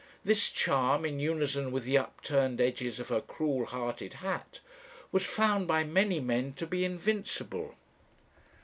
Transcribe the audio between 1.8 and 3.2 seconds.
the upturned edges of